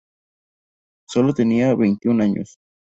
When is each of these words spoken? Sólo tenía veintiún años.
Sólo 1.07 1.31
tenía 1.31 1.75
veintiún 1.75 2.23
años. 2.23 2.57